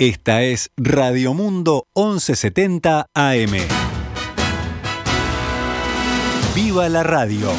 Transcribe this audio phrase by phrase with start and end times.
[0.00, 3.52] Esta es Radio Mundo 1170 AM.
[6.54, 7.50] ¡Viva la radio!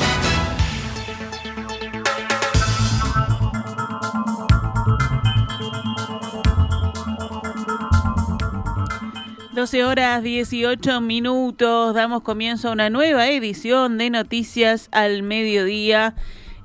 [9.53, 16.15] Doce horas 18 minutos, damos comienzo a una nueva edición de Noticias al Mediodía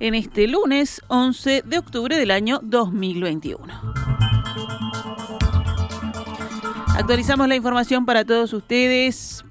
[0.00, 4.15] en este lunes 11 de octubre del año 2021.
[6.96, 9.44] Actualizamos la información para todos ustedes.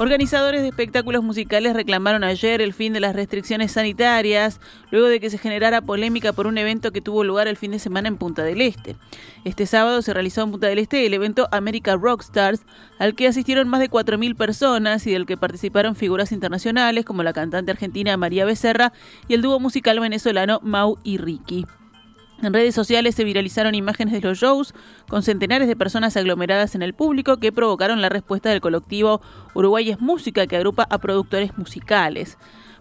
[0.00, 4.60] Organizadores de espectáculos musicales reclamaron ayer el fin de las restricciones sanitarias,
[4.92, 7.80] luego de que se generara polémica por un evento que tuvo lugar el fin de
[7.80, 8.94] semana en Punta del Este.
[9.44, 12.60] Este sábado se realizó en Punta del Este el evento America Rockstars,
[13.00, 17.32] al que asistieron más de 4.000 personas y del que participaron figuras internacionales como la
[17.32, 18.92] cantante argentina María Becerra
[19.26, 21.66] y el dúo musical venezolano Mau y Ricky.
[22.40, 24.72] En redes sociales se viralizaron imágenes de los shows
[25.08, 29.20] con centenares de personas aglomeradas en el público que provocaron la respuesta del colectivo
[29.54, 32.38] Uruguay es Música que agrupa a productores musicales.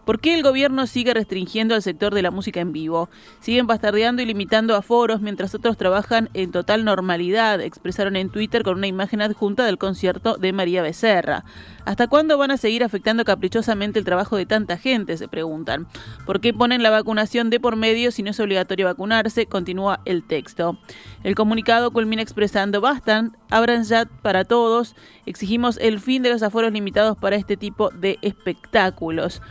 [0.08, 3.10] ¿Por qué el gobierno sigue restringiendo al sector de la música en vivo?
[3.42, 8.64] Siguen bastardeando y limitando a foros mientras otros trabajan en total normalidad, expresaron en Twitter
[8.64, 11.44] con una imagen adjunta del concierto de María Becerra.
[11.84, 15.18] ¿Hasta cuándo van a seguir afectando caprichosamente el trabajo de tanta gente?
[15.18, 15.88] Se preguntan.
[16.26, 19.46] ¿Por qué ponen la vacunación de por medio si no es obligatorio vacunarse?
[19.46, 20.78] Continúa el texto.
[21.26, 26.72] El comunicado culmina expresando, bastan, abran ya para todos, exigimos el fin de los aforos
[26.72, 29.42] limitados para este tipo de espectáculos.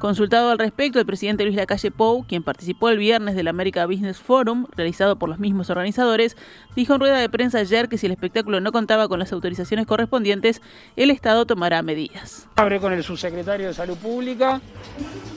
[0.00, 4.16] Consultado al respecto, el presidente Luis Lacalle Pou, quien participó el viernes del America Business
[4.18, 6.38] Forum, realizado por los mismos organizadores,
[6.74, 9.84] dijo en rueda de prensa ayer que si el espectáculo no contaba con las autorizaciones
[9.84, 10.62] correspondientes,
[10.96, 12.48] el Estado tomará medidas.
[12.56, 14.58] Hablé con el subsecretario de Salud Pública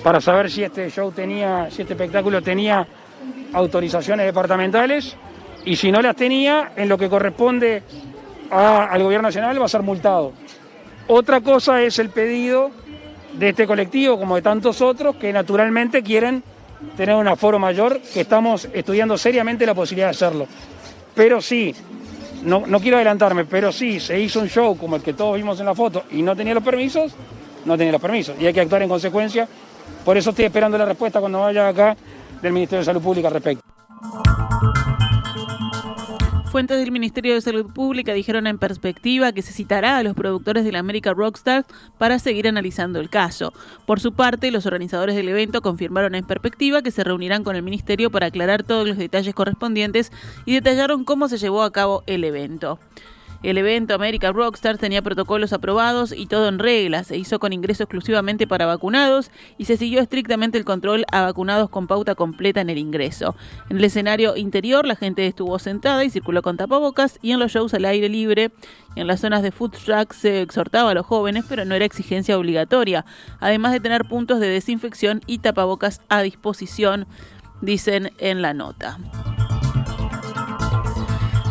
[0.02, 2.88] para saber si este show tenía, si este espectáculo tenía
[3.52, 5.18] autorizaciones departamentales
[5.66, 7.84] y si no las tenía, en lo que corresponde
[8.50, 10.32] al gobierno nacional va a ser multado.
[11.08, 12.72] Otra cosa es el pedido
[13.34, 16.44] de este colectivo como de tantos otros que naturalmente quieren
[16.96, 20.48] tener un aforo mayor, que estamos estudiando seriamente la posibilidad de hacerlo.
[21.16, 21.74] Pero sí,
[22.44, 25.60] no, no quiero adelantarme, pero sí, se hizo un show como el que todos vimos
[25.60, 27.14] en la foto y no tenía los permisos,
[27.66, 29.48] no tenía los permisos y hay que actuar en consecuencia.
[30.04, 31.96] Por eso estoy esperando la respuesta cuando vaya acá
[32.42, 33.73] del Ministerio de Salud Pública al respecto.
[36.54, 40.64] Fuentes del Ministerio de Salud Pública dijeron en perspectiva que se citará a los productores
[40.64, 41.66] de la América Rockstars
[41.98, 43.54] para seguir analizando el caso.
[43.88, 47.64] Por su parte, los organizadores del evento confirmaron en perspectiva que se reunirán con el
[47.64, 50.12] Ministerio para aclarar todos los detalles correspondientes
[50.46, 52.78] y detallaron cómo se llevó a cabo el evento.
[53.44, 57.04] El evento América Rockstar tenía protocolos aprobados y todo en regla.
[57.04, 61.70] Se hizo con ingreso exclusivamente para vacunados y se siguió estrictamente el control a vacunados
[61.70, 63.36] con pauta completa en el ingreso.
[63.70, 67.52] En el escenario interior la gente estuvo sentada y circuló con tapabocas y en los
[67.52, 68.52] shows al aire libre
[68.96, 71.84] y en las zonas de food truck se exhortaba a los jóvenes, pero no era
[71.84, 73.04] exigencia obligatoria,
[73.42, 77.08] además de tener puntos de desinfección y tapabocas a disposición,
[77.62, 79.00] dicen en la nota.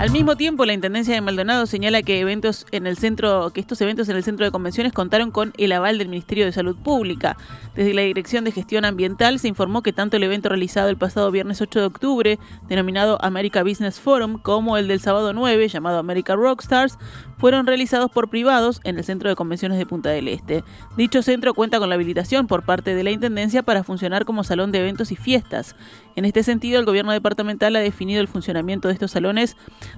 [0.03, 3.81] Al mismo tiempo, la Intendencia de Maldonado señala que eventos en el centro, que estos
[3.83, 7.37] eventos en el centro de convenciones contaron con el aval del Ministerio de Salud Pública.
[7.77, 11.31] Desde la Dirección de Gestión Ambiental se informó que tanto el evento realizado el pasado
[11.31, 16.35] viernes 8 de octubre, denominado America Business Forum, como el del sábado 9, llamado America
[16.35, 16.99] Rockstars,
[17.43, 20.63] fueron realizados por privados en el Centro de Convenciones de Punta del Este.
[20.97, 24.71] Dicho centro cuenta con la habilitación por parte de la Intendencia para funcionar como salón
[24.71, 25.75] de eventos y fiestas.
[26.15, 29.57] En este sentido, el gobierno departamental ha definido el funcionamiento de estos salones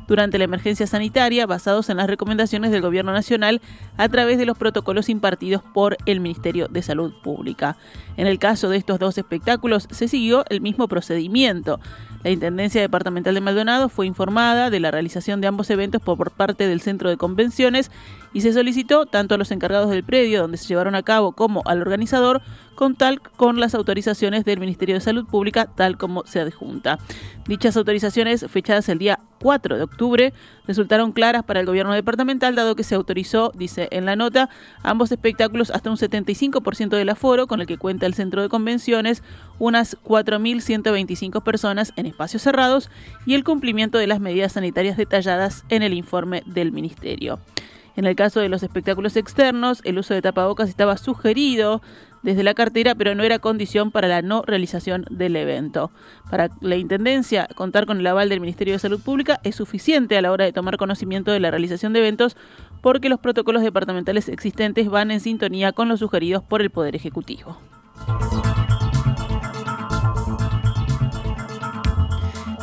[0.09, 3.61] durante la emergencia sanitaria basados en las recomendaciones del gobierno nacional
[3.99, 7.77] a través de los protocolos impartidos por el Ministerio de Salud Pública.
[8.17, 11.81] En el caso de estos dos espectáculos se siguió el mismo procedimiento.
[12.23, 16.67] La Intendencia Departamental de Maldonado fue informada de la realización de ambos eventos por parte
[16.67, 17.91] del Centro de Convenciones
[18.35, 21.63] y se solicitó tanto a los encargados del predio donde se llevaron a cabo como
[21.65, 22.43] al organizador
[22.75, 26.99] con tal con las autorizaciones del Ministerio de Salud Pública tal como se adjunta.
[27.47, 30.33] Dichas autorizaciones fechadas el día 4 de octubre
[30.67, 34.51] resultaron claras para el gobierno departamental dado que se autorizó, dice en la nota,
[34.83, 39.23] ambos espectáculos hasta un 75% del aforo con el que cuenta el centro de convenciones,
[39.61, 42.91] unas 4.125 personas en espacios cerrados
[43.27, 47.39] y el cumplimiento de las medidas sanitarias detalladas en el informe del ministerio.
[47.97, 51.81] En el caso de los espectáculos externos, el uso de tapabocas estaba sugerido
[52.23, 55.93] desde la cartera, pero no era condición para la no realización del evento.
[56.31, 60.23] Para la Intendencia, contar con el aval del Ministerio de Salud Pública es suficiente a
[60.23, 62.37] la hora de tomar conocimiento de la realización de eventos
[62.81, 67.59] porque los protocolos departamentales existentes van en sintonía con los sugeridos por el Poder Ejecutivo.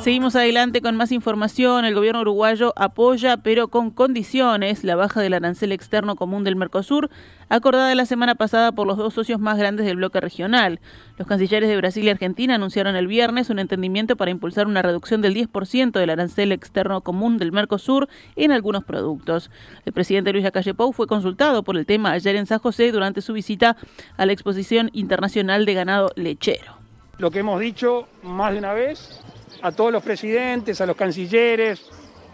[0.02, 1.86] Seguimos adelante con más información.
[1.86, 7.12] El gobierno uruguayo apoya, pero con condiciones, la baja del arancel externo común del Mercosur,
[7.50, 10.80] acordada la semana pasada por los dos socios más grandes del bloque regional.
[11.18, 15.22] Los cancilleres de Brasil y Argentina anunciaron el viernes un entendimiento para impulsar una reducción
[15.22, 19.52] del 10% del arancel externo común del Mercosur en algunos productos.
[19.86, 23.22] El presidente Luis Lacalle Pou fue consultado por el tema ayer en San José durante
[23.22, 23.78] su visita
[24.18, 26.82] a la Exposición Internacional de Ganado Lechero.
[27.20, 29.22] Lo que hemos dicho más de una vez
[29.62, 31.82] a todos los presidentes, a los cancilleres,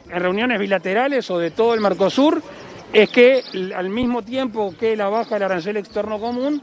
[0.09, 2.41] en reuniones bilaterales o de todo el Mercosur,
[2.93, 3.43] es que
[3.75, 6.61] al mismo tiempo que la baja del arancel externo común,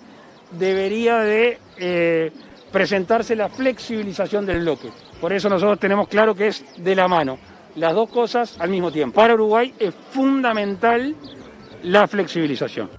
[0.51, 2.33] debería de eh,
[2.73, 4.91] presentarse la flexibilización del bloque.
[5.21, 7.39] Por eso nosotros tenemos claro que es de la mano,
[7.77, 9.17] las dos cosas al mismo tiempo.
[9.17, 11.15] Para Uruguay es fundamental
[11.83, 12.91] la flexibilización.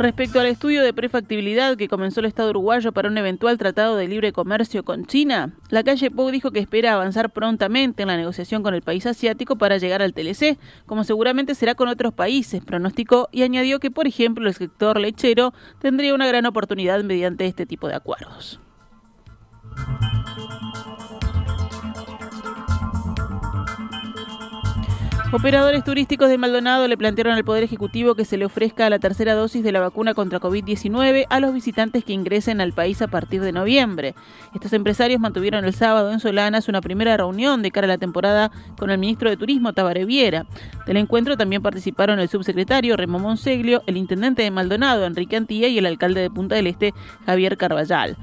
[0.00, 4.08] Respecto al estudio de prefactibilidad que comenzó el Estado uruguayo para un eventual tratado de
[4.08, 8.62] libre comercio con China, la calle Pou dijo que espera avanzar prontamente en la negociación
[8.62, 10.56] con el país asiático para llegar al TLC,
[10.86, 15.52] como seguramente será con otros países, pronosticó y añadió que, por ejemplo, el sector lechero
[15.80, 18.58] tendría una gran oportunidad mediante este tipo de acuerdos.
[25.32, 29.34] Operadores turísticos de Maldonado le plantearon al Poder Ejecutivo que se le ofrezca la tercera
[29.34, 33.40] dosis de la vacuna contra COVID-19 a los visitantes que ingresen al país a partir
[33.40, 34.16] de noviembre.
[34.56, 38.50] Estos empresarios mantuvieron el sábado en Solanas una primera reunión de cara a la temporada
[38.76, 40.46] con el ministro de Turismo, Tabaré Viera.
[40.84, 45.78] Del encuentro también participaron el subsecretario Remo Monseglio, el intendente de Maldonado, Enrique Antilla, y
[45.78, 46.92] el alcalde de Punta del Este,
[47.24, 48.16] Javier Carballal.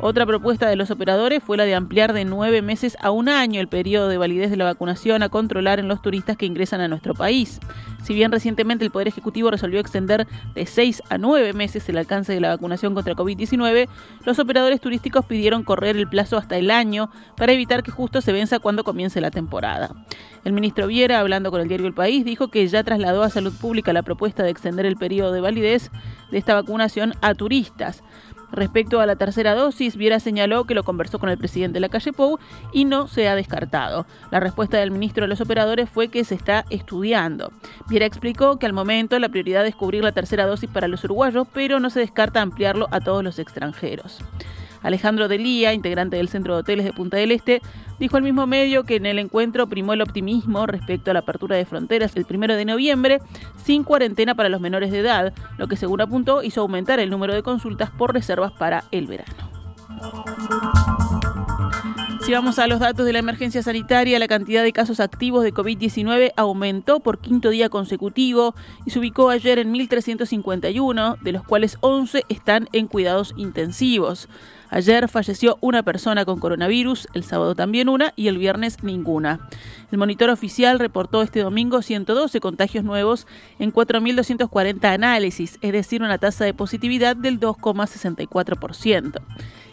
[0.00, 3.60] Otra propuesta de los operadores fue la de ampliar de nueve meses a un año
[3.60, 6.86] el periodo de validez de la vacunación a controlar en los turistas que ingresan a
[6.86, 7.58] nuestro país.
[8.04, 12.32] Si bien recientemente el Poder Ejecutivo resolvió extender de seis a nueve meses el alcance
[12.32, 13.88] de la vacunación contra COVID-19,
[14.24, 18.32] los operadores turísticos pidieron correr el plazo hasta el año para evitar que justo se
[18.32, 19.90] venza cuando comience la temporada.
[20.44, 23.52] El ministro Viera, hablando con el diario El País, dijo que ya trasladó a Salud
[23.52, 25.90] Pública la propuesta de extender el periodo de validez
[26.30, 28.04] de esta vacunación a turistas.
[28.52, 31.88] Respecto a la tercera dosis, Viera señaló que lo conversó con el presidente de la
[31.88, 32.38] calle Pou
[32.72, 34.06] y no se ha descartado.
[34.30, 37.52] La respuesta del ministro de los operadores fue que se está estudiando.
[37.88, 41.46] Viera explicó que al momento la prioridad es cubrir la tercera dosis para los uruguayos,
[41.52, 44.20] pero no se descarta ampliarlo a todos los extranjeros.
[44.82, 47.60] Alejandro Delía, integrante del Centro de Hoteles de Punta del Este,
[47.98, 51.56] dijo al mismo medio que en el encuentro primó el optimismo respecto a la apertura
[51.56, 53.20] de fronteras el primero de noviembre,
[53.56, 57.34] sin cuarentena para los menores de edad, lo que según apuntó hizo aumentar el número
[57.34, 59.48] de consultas por reservas para el verano.
[62.20, 65.54] Si vamos a los datos de la emergencia sanitaria, la cantidad de casos activos de
[65.54, 68.54] COVID-19 aumentó por quinto día consecutivo
[68.84, 74.28] y se ubicó ayer en 1.351, de los cuales 11 están en cuidados intensivos.
[74.68, 79.48] Ayer falleció una persona con coronavirus, el sábado también una y el viernes ninguna.
[79.90, 83.26] El monitor oficial reportó este domingo 112 contagios nuevos
[83.58, 89.22] en 4.240 análisis, es decir, una tasa de positividad del 2,64%.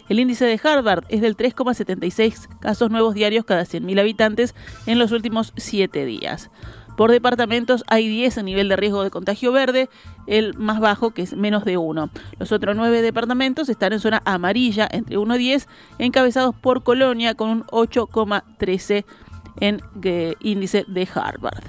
[0.08, 4.54] El índice de Harvard es del 3,76 casos nuevos diarios cada 100.000 habitantes
[4.86, 6.50] en los últimos siete días.
[6.96, 9.90] Por departamentos hay 10 en nivel de riesgo de contagio verde,
[10.26, 12.10] el más bajo que es menos de 1.
[12.38, 17.34] Los otros 9 departamentos están en zona amarilla entre 1 y 10, encabezados por Colonia
[17.34, 19.04] con un 8,13
[19.60, 21.64] en eh, índice de Harvard.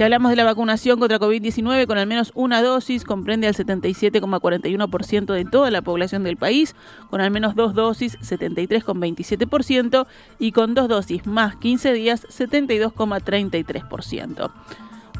[0.00, 5.34] Si hablamos de la vacunación contra COVID-19 con al menos una dosis, comprende al 77,41%
[5.34, 6.74] de toda la población del país,
[7.10, 10.06] con al menos dos dosis, 73,27%,
[10.38, 14.50] y con dos dosis más 15 días, 72,33%.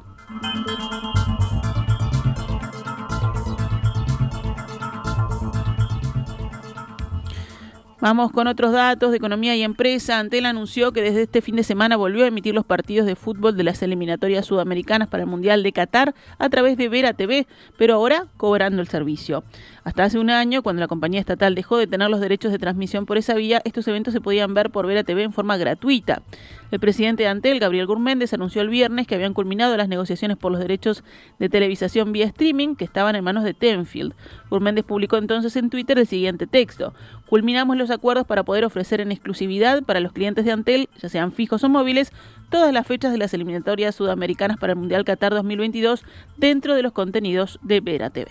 [8.01, 10.21] Vamos con otros datos de economía y empresa.
[10.21, 13.57] Antel anunció que desde este fin de semana volvió a emitir los partidos de fútbol
[13.57, 17.95] de las eliminatorias sudamericanas para el Mundial de Qatar a través de Vera TV, pero
[17.95, 19.43] ahora cobrando el servicio.
[19.89, 23.07] Hasta hace un año, cuando la compañía estatal dejó de tener los derechos de transmisión
[23.07, 26.21] por esa vía, estos eventos se podían ver por Vera TV en forma gratuita.
[26.71, 30.53] El presidente de Antel, Gabriel Gurméndez, anunció el viernes que habían culminado las negociaciones por
[30.53, 31.05] los derechos
[31.39, 34.13] de televisación vía streaming que estaban en manos de Tenfield.
[34.51, 36.93] Gurméndez publicó entonces en Twitter el siguiente texto.
[37.25, 41.33] Culminamos los acuerdos para poder ofrecer en exclusividad para los clientes de Antel, ya sean
[41.33, 42.13] fijos o móviles,
[42.51, 46.05] todas las fechas de las eliminatorias sudamericanas para el Mundial Qatar 2022
[46.37, 48.31] dentro de los contenidos de Vera TV.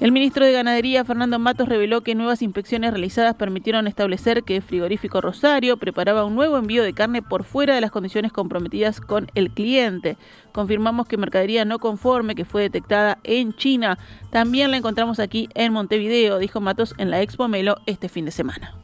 [0.00, 4.62] El ministro de Ganadería, Fernando Matos, reveló que nuevas inspecciones realizadas permitieron establecer que el
[4.62, 9.30] frigorífico Rosario preparaba un nuevo envío de carne por fuera de las condiciones comprometidas con
[9.34, 10.16] el cliente.
[10.52, 13.98] Confirmamos que mercadería no conforme que fue detectada en China
[14.30, 18.30] también la encontramos aquí en Montevideo, dijo Matos en la Expo Melo este fin de
[18.30, 18.74] semana.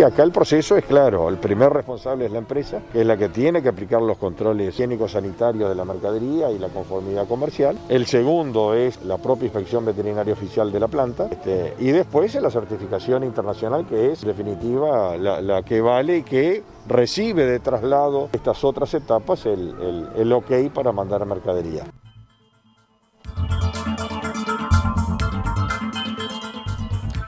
[0.00, 3.28] Acá el proceso es claro, el primer responsable es la empresa, que es la que
[3.28, 7.78] tiene que aplicar los controles higiénicos sanitarios de la mercadería y la conformidad comercial.
[7.88, 11.28] El segundo es la propia inspección veterinaria oficial de la planta.
[11.30, 16.64] Este, y después es la certificación internacional, que es definitiva la, que vale y que
[16.88, 21.84] recibe de traslado estas otras etapas el, el, el ok para mandar mercadería.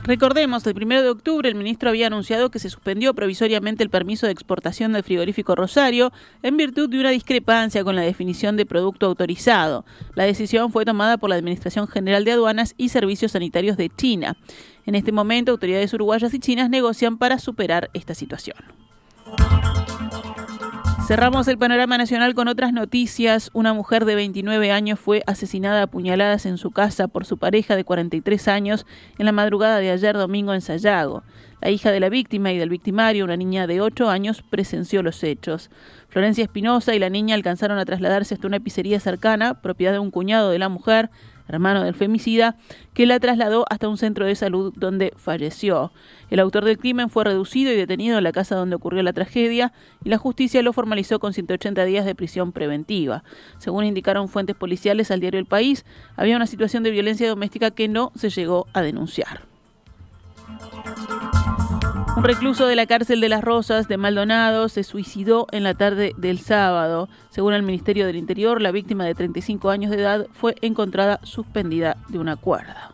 [0.07, 4.27] Recordemos, el 1 de octubre el ministro había anunciado que se suspendió provisoriamente el permiso
[4.27, 9.07] de exportación del frigorífico Rosario en virtud de una discrepancia con la definición de producto
[9.07, 9.87] autorizado.
[10.15, 14.37] La decisión fue tomada por la Administración General de Aduanas y Servicios Sanitarios de China.
[14.85, 18.84] En este momento, autoridades uruguayas y chinas negocian para superar esta situación.
[21.07, 23.51] Cerramos el panorama nacional con otras noticias.
[23.53, 27.77] Una mujer de 29 años fue asesinada a puñaladas en su casa por su pareja
[27.77, 28.87] de 43 años
[29.19, 31.23] en la madrugada de ayer domingo en Sayago.
[31.61, 35.23] La hija de la víctima y del victimario, una niña de 8 años, presenció los
[35.23, 35.69] hechos.
[36.09, 40.11] Florencia Espinosa y la niña alcanzaron a trasladarse hasta una pizzería cercana, propiedad de un
[40.11, 41.11] cuñado de la mujer,
[41.49, 42.57] hermano del femicida,
[42.95, 45.93] que la trasladó hasta un centro de salud donde falleció.
[46.31, 49.73] El autor del crimen fue reducido y detenido en la casa donde ocurrió la tragedia
[50.05, 53.25] y la justicia lo formalizó con 180 días de prisión preventiva.
[53.59, 55.85] Según indicaron fuentes policiales al diario El País,
[56.17, 59.43] había una situación de violencia doméstica que no se llegó a denunciar.
[62.17, 66.15] Un recluso de la cárcel de las Rosas de Maldonado se suicidó en la tarde
[66.17, 67.09] del sábado.
[67.31, 71.97] Según el Ministerio del Interior, la víctima de 35 años de edad fue encontrada suspendida
[72.09, 72.93] de una cuerda.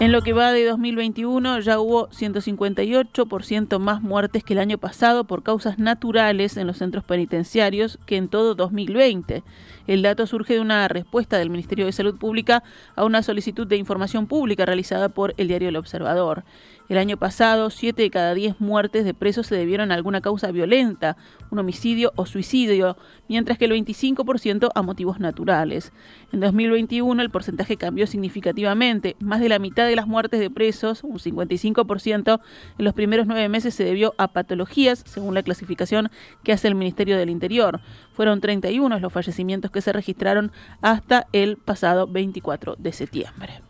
[0.00, 5.24] En lo que va de 2021 ya hubo 158% más muertes que el año pasado
[5.24, 9.42] por causas naturales en los centros penitenciarios que en todo 2020.
[9.86, 12.62] El dato surge de una respuesta del Ministerio de Salud Pública
[12.96, 16.44] a una solicitud de información pública realizada por el diario El Observador.
[16.90, 20.50] El año pasado, 7 de cada 10 muertes de presos se debieron a alguna causa
[20.50, 21.16] violenta,
[21.52, 22.96] un homicidio o suicidio,
[23.28, 25.92] mientras que el 25% a motivos naturales.
[26.32, 29.14] En 2021 el porcentaje cambió significativamente.
[29.20, 32.40] Más de la mitad de las muertes de presos, un 55%,
[32.76, 36.10] en los primeros nueve meses se debió a patologías, según la clasificación
[36.42, 37.80] que hace el Ministerio del Interior.
[38.14, 40.50] Fueron 31 los fallecimientos que se registraron
[40.82, 43.62] hasta el pasado 24 de septiembre.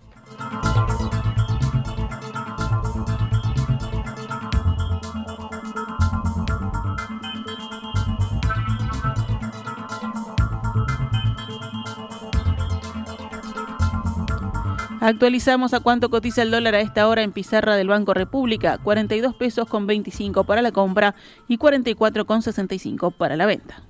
[15.00, 19.34] Actualizamos a cuánto cotiza el dólar a esta hora en pizarra del Banco República, 42
[19.34, 21.14] pesos con 25 para la compra
[21.48, 23.82] y 44 con 65 para la venta.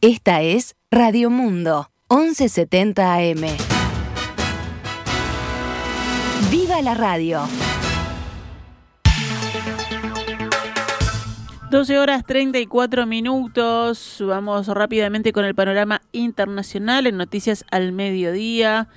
[0.00, 3.44] Esta es Radio Mundo, 1170 AM.
[6.50, 7.67] ¡Viva la radio!
[11.70, 14.24] 12 horas 34 minutos.
[14.26, 18.88] Vamos rápidamente con el panorama internacional en noticias al mediodía.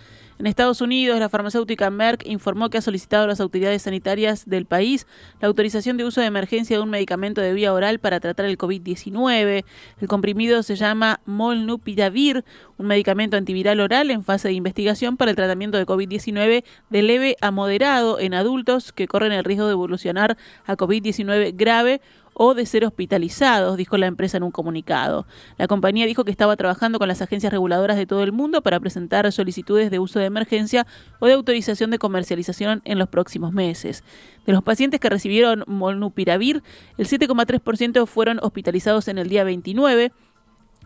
[0.41, 4.65] En Estados Unidos, la farmacéutica Merck informó que ha solicitado a las autoridades sanitarias del
[4.65, 5.05] país
[5.39, 8.57] la autorización de uso de emergencia de un medicamento de vía oral para tratar el
[8.57, 9.65] COVID-19.
[9.99, 12.43] El comprimido se llama Molnupiravir,
[12.79, 17.35] un medicamento antiviral oral en fase de investigación para el tratamiento de COVID-19 de leve
[17.41, 22.01] a moderado en adultos que corren el riesgo de evolucionar a COVID-19 grave
[22.33, 25.25] o de ser hospitalizados, dijo la empresa en un comunicado.
[25.57, 28.79] La compañía dijo que estaba trabajando con las agencias reguladoras de todo el mundo para
[28.79, 30.87] presentar solicitudes de uso de emergencia
[31.19, 34.03] o de autorización de comercialización en los próximos meses.
[34.45, 36.63] De los pacientes que recibieron Molnupiravir,
[36.97, 40.11] el 7,3% fueron hospitalizados en el día 29,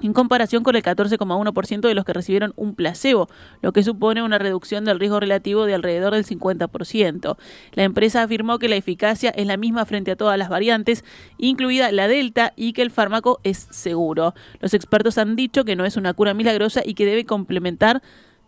[0.02, 3.30] en comparación con el 14,1% de los que recibieron un placebo,
[3.62, 7.38] lo que supone una reducción del riesgo relativo de alrededor del 50%.
[7.74, 11.06] La empresa afirmó que la eficacia es la misma frente a todas las variantes,
[11.38, 14.34] incluida la Delta, y que el fármaco es seguro.
[14.60, 18.02] Los expertos han dicho que no es una cura milagrosa y que debe complementar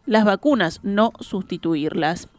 [0.06, 2.30] las vacunas, no sustituirlas.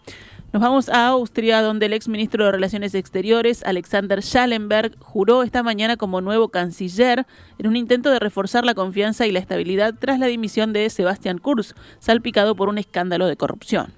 [0.51, 5.99] Nos vamos a Austria, donde el exministro de Relaciones Exteriores, Alexander Schallenberg, juró esta mañana
[5.99, 7.27] como nuevo canciller
[7.59, 11.37] en un intento de reforzar la confianza y la estabilidad tras la dimisión de Sebastian
[11.37, 13.93] Kurz, salpicado por un escándalo de corrupción.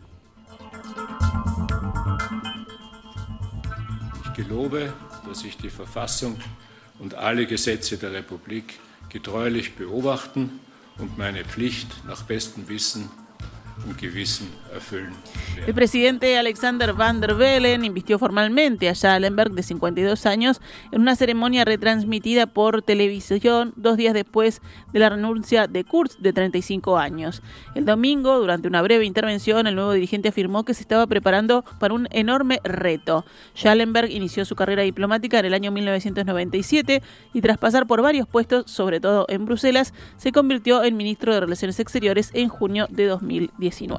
[4.24, 4.92] Ich gelobe,
[5.28, 6.36] dass ich die Verfassung
[6.98, 10.58] und alle Gesetze der Republik getreulich beobachten
[10.98, 13.08] und meine Pflicht nach bestem Wissen
[15.66, 20.60] El presidente Alexander Van der Bellen invistió formalmente a Schallenberg, de 52 años,
[20.92, 26.32] en una ceremonia retransmitida por televisión dos días después de la renuncia de Kurz, de
[26.32, 27.42] 35 años.
[27.74, 31.94] El domingo, durante una breve intervención, el nuevo dirigente afirmó que se estaba preparando para
[31.94, 33.24] un enorme reto.
[33.56, 38.70] Schallenberg inició su carrera diplomática en el año 1997 y tras pasar por varios puestos,
[38.70, 43.69] sobre todo en Bruselas, se convirtió en ministro de Relaciones Exteriores en junio de 2010.
[43.70, 43.98] 19.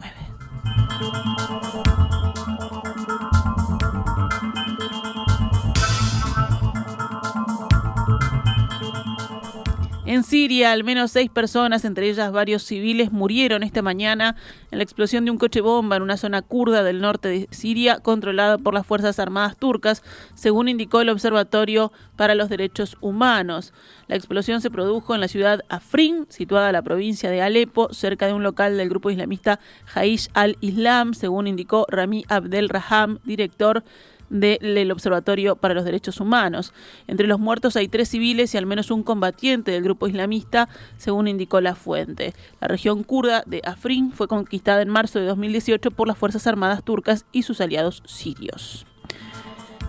[10.11, 14.35] En Siria, al menos seis personas, entre ellas varios civiles, murieron esta mañana
[14.69, 17.99] en la explosión de un coche bomba en una zona kurda del norte de Siria,
[17.99, 20.03] controlada por las Fuerzas Armadas turcas,
[20.33, 23.73] según indicó el Observatorio para los Derechos Humanos.
[24.09, 28.27] La explosión se produjo en la ciudad Afrin, situada en la provincia de Alepo, cerca
[28.27, 33.85] de un local del grupo islamista Jaish al-Islam, según indicó Rami Abdel Raham, director
[34.31, 36.73] del Observatorio para los Derechos Humanos.
[37.07, 41.27] Entre los muertos hay tres civiles y al menos un combatiente del grupo islamista, según
[41.27, 42.33] indicó la fuente.
[42.59, 46.83] La región kurda de Afrin fue conquistada en marzo de 2018 por las Fuerzas Armadas
[46.83, 48.85] turcas y sus aliados sirios.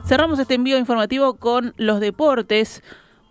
[0.04, 2.82] Cerramos este envío informativo con los deportes.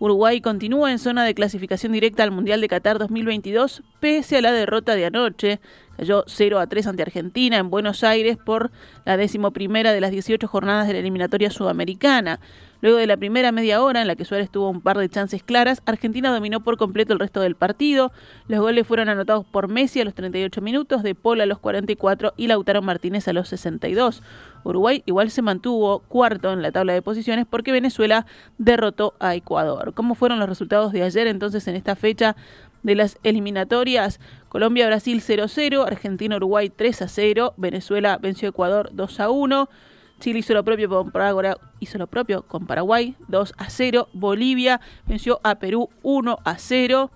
[0.02, 4.50] Uruguay continúa en zona de clasificación directa al Mundial de Qatar 2022 pese a la
[4.50, 5.60] derrota de anoche.
[5.96, 8.72] Cayó 0 a 3 ante Argentina en Buenos Aires por
[9.04, 12.40] la decimoprimera de las 18 jornadas de la eliminatoria sudamericana.
[12.80, 15.44] Luego de la primera media hora en la que Suárez tuvo un par de chances
[15.44, 18.10] claras, Argentina dominó por completo el resto del partido.
[18.48, 22.34] Los goles fueron anotados por Messi a los 38 minutos, De Paul a los 44
[22.36, 24.20] y Lautaro Martínez a los 62.
[24.64, 28.26] Uruguay igual se mantuvo cuarto en la tabla de posiciones porque Venezuela
[28.58, 29.94] derrotó a Ecuador.
[29.94, 32.36] ¿Cómo fueron los resultados de ayer entonces en esta fecha
[32.82, 34.20] de las eliminatorias?
[34.48, 39.68] Colombia-Brasil 0-0, Argentina-Uruguay 3-0, Venezuela venció a Ecuador 2-1.
[40.20, 44.08] Chile hizo lo propio con Paraguay, hizo lo propio con Paraguay 2 a 0.
[44.12, 47.10] Bolivia venció a Perú 1 a 0.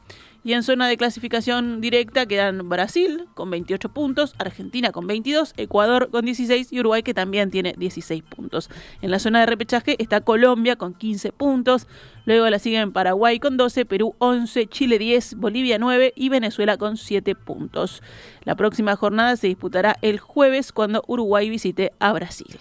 [0.47, 6.09] Y en zona de clasificación directa quedan Brasil con 28 puntos, Argentina con 22, Ecuador
[6.13, 8.71] con 16 y Uruguay que también tiene 16 puntos.
[9.03, 11.89] En la zona de repechaje está Colombia con 15 puntos,
[12.27, 16.97] luego la siguen Paraguay con 12, Perú 11, Chile 10, Bolivia 9 y Venezuela con
[16.97, 18.01] 7 puntos.
[18.45, 22.57] La próxima jornada se disputará el jueves cuando Uruguay visite a Brasil.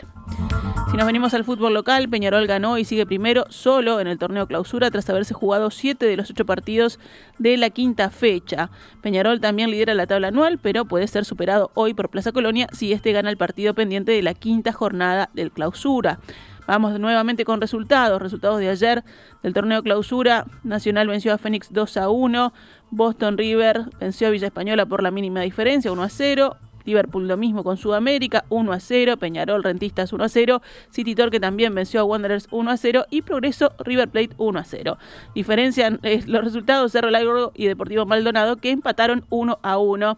[0.92, 4.48] Si nos venimos al fútbol local, Peñarol ganó y sigue primero solo en el torneo
[4.48, 7.00] clausura tras haberse jugado siete de los ocho partidos
[7.38, 8.70] de la quinta fecha.
[9.02, 12.94] Peñarol también lidera la tabla anual, pero puede ser superado hoy por Plaza Colonia si
[12.94, 16.20] este gana el partido pendiente de la quinta jornada del clausura.
[16.68, 18.22] Vamos nuevamente con resultados.
[18.22, 19.04] Resultados de ayer
[19.44, 20.46] del torneo clausura.
[20.64, 22.54] Nacional venció a Fénix 2 a 1.
[22.90, 26.58] Boston River venció a Villa Española por la mínima diferencia, 1 a 0.
[26.86, 31.40] Liverpool lo mismo con Sudamérica, 1 a 0, Peñarol Rentistas 1 a 0, City Torque
[31.40, 34.98] también venció a Wanderers 1 a 0 y Progreso River Plate 1 a 0.
[35.34, 40.18] Diferencian eh, los resultados Cerro Largo y Deportivo Maldonado que empataron 1 a 1.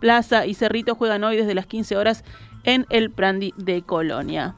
[0.00, 2.24] Plaza y Cerrito juegan hoy desde las 15 horas
[2.64, 4.54] en el Prandi de Colonia.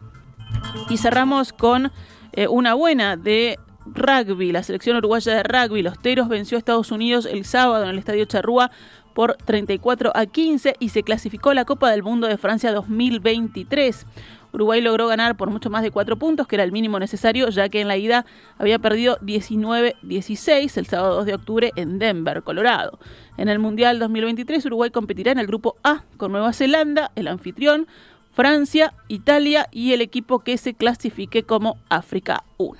[0.89, 1.93] Y cerramos con
[2.33, 5.83] eh, una buena de rugby, la selección uruguaya de rugby.
[5.83, 8.71] Los Teros venció a Estados Unidos el sábado en el Estadio Charrúa
[9.15, 14.07] por 34 a 15 y se clasificó a la Copa del Mundo de Francia 2023.
[14.53, 17.69] Uruguay logró ganar por mucho más de 4 puntos, que era el mínimo necesario, ya
[17.69, 18.27] que en la ida
[18.59, 22.99] había perdido 19-16 el sábado 2 de octubre en Denver, Colorado.
[23.37, 27.87] En el Mundial 2023, Uruguay competirá en el grupo A con Nueva Zelanda, el anfitrión,
[28.33, 32.77] Francia, Italia y el equipo que se clasifique como África 1.